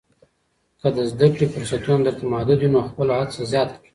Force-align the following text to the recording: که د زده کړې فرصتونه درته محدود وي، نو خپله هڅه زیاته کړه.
که 0.81 0.87
د 0.95 0.97
زده 1.11 1.27
کړې 1.33 1.45
فرصتونه 1.53 2.01
درته 2.05 2.23
محدود 2.33 2.59
وي، 2.61 2.69
نو 2.75 2.79
خپله 2.89 3.13
هڅه 3.19 3.39
زیاته 3.51 3.75
کړه. 3.77 3.89